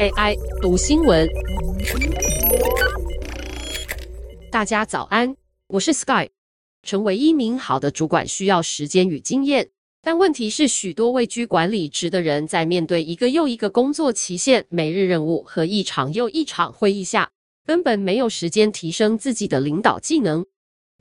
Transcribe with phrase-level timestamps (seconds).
[0.00, 1.28] AI 读新闻，
[4.50, 6.28] 大家早安，我是 Sky。
[6.82, 9.70] 成为一名好的主管需要时间与经验，
[10.02, 17.30] 但问题是，许多位居管理职的人在面对一个又一个工作期限、每日任务和一场又一场会议下，
[17.66, 20.46] 根本没有时间提升自己的领导技能。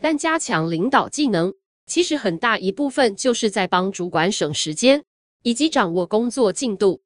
[0.02, 1.54] 但加强领导技能，
[1.86, 5.04] 其实很大一部分就是在帮主管省时间，
[5.44, 7.02] 以及掌握工作进度。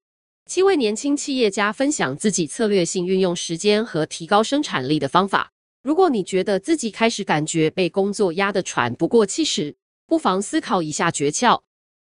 [0.54, 5.54] 七位年轻企业家分享自己策略性运用时间和提高生产力的方法。
[5.82, 9.74] 如果你觉得自己开始感觉被工作压得喘不过气时，
[10.06, 11.62] 不妨思考以下诀窍。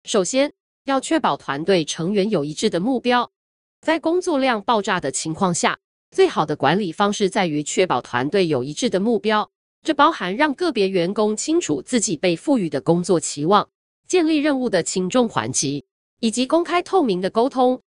[0.05, 0.53] 首先，
[0.85, 3.33] 要确保团队成员有一致的目标。
[3.81, 5.79] 在工作量爆炸的情况下，
[6.11, 9.51] 最好的管理方式在于确保团队有一致的目标。
[9.83, 13.67] 这包含让个别员工清楚自己被赋予的工作期望，
[14.07, 15.87] 建立任务的轻重缓急，
[16.21, 17.81] 以及公开透明的沟通。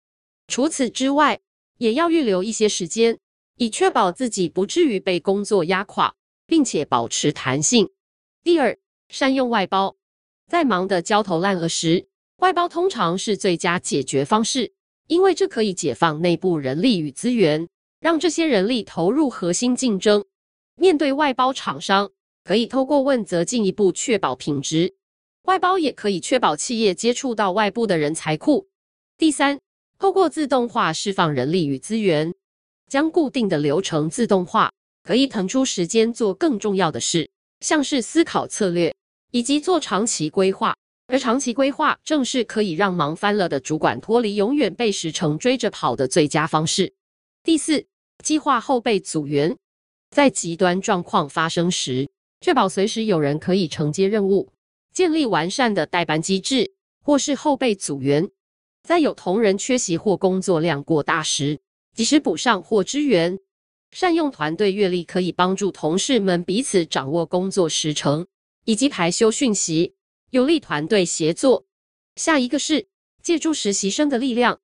[0.49, 1.39] 除此之外，
[1.77, 3.19] 也要预留一些时间，
[3.57, 6.15] 以确保自己不至于被工作压垮，
[6.47, 7.91] 并且保持弹性。
[8.43, 8.75] 第二，
[9.09, 9.95] 善用外包，
[10.47, 14.73] 在忙得焦头烂额时，外包通常是最佳解决方式，
[15.05, 20.25] 因为这可以解放内部人力与资源，让这些人力投入核心竞争。
[20.75, 22.09] 面对外包厂商，
[22.43, 24.95] 可以透过问责进一步确保品质。
[25.43, 28.67] 外包也可以确保企业接触到外部的人才库。
[29.17, 29.59] 第三，
[29.99, 32.33] 透过自动化释放人力与资源，
[32.87, 34.71] 将固定的流程自动化，
[35.03, 38.95] 可以腾出时间做更重要的事，像是思考策略
[39.31, 40.73] 以及做长期规划。
[41.07, 46.93] 而长期规划正是可以让忙翻了的主管脱离永远被时程追着跑的最佳方式。
[47.43, 47.85] 第四，
[48.23, 49.57] 计划后备组员，
[50.11, 52.07] 在极端状况发生时，
[52.39, 54.53] 确保随时有人可以承接任务，
[54.93, 56.71] 建立完善的代班机制，
[57.03, 58.29] 或是后备组员。
[58.83, 61.59] 在有同仁缺席或工作量过大时，
[61.93, 63.39] 及时补上或支援。
[63.91, 68.27] 善用团队阅历可以帮助同事们彼此掌握工作时程
[68.65, 69.95] 以及排休讯息，
[70.29, 71.65] 有利团队协作。
[72.15, 72.87] 下一个是
[73.23, 74.59] 借助实习生的力量。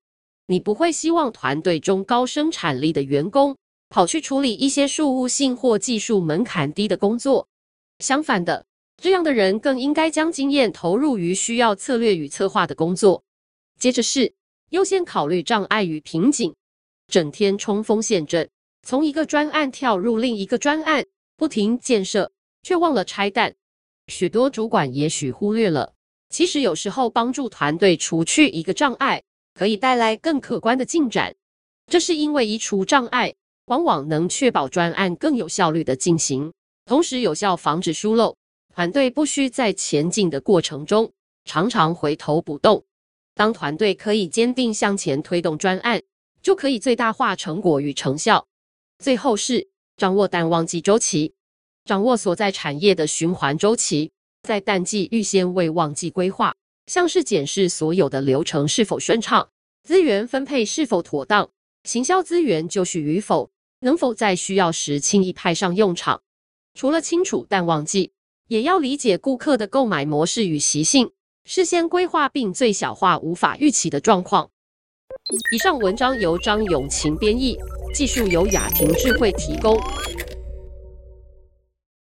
[0.48, 3.58] 你不会希望团队中高生产力的员工
[3.90, 7.48] 跑去处理一些事务性或技术门槛低的工作。
[7.98, 8.68] 相反的，
[9.02, 13.24] 这样的人更应该将经验投入于需要策略与策划的工作。
[13.80, 14.34] 接着是
[14.70, 16.56] 优先考虑障碍与瓶颈，
[17.08, 18.50] 整天冲锋陷阵，
[18.84, 21.06] 从一个专案跳入另一个专案，
[21.38, 22.32] 不停建设，
[22.64, 23.56] 却忘了拆弹。
[24.08, 25.94] 许多主管也许忽略了，
[26.30, 31.36] 其实有时候帮助团队除去一个障碍，可以带来更可观的进展。
[31.88, 36.54] 这是因为移除障碍，往往能确保专案更有效率的进行，
[36.86, 38.38] 同时有效防止疏漏。
[38.74, 41.14] 团队不需在前进的过程中
[41.46, 42.84] 常常回头补洞。
[43.36, 46.02] 当团队可以坚定向前推动专案，
[46.42, 48.48] 就可以最大化成果与成效。
[48.98, 51.34] 最后是掌握淡旺季周期，
[51.84, 54.14] 掌握所在产业的循环周期，
[54.44, 56.56] 在淡季预先为旺季规划，
[56.88, 59.50] 像是检视所有的流程是否顺畅，
[59.84, 61.50] 资源分配是否妥当，
[61.84, 63.52] 行销资源就绪与否，
[63.82, 66.22] 能否在需要时轻易派上用场。
[66.74, 68.14] 除了清楚淡旺季，
[68.48, 71.12] 也要理解顾客的购买模式与习性。
[71.48, 74.50] 事先规划并最小化无法预期的状况。
[75.54, 77.56] 以上文章由张永琴编译，
[77.94, 79.80] 技术由雅婷智慧提供。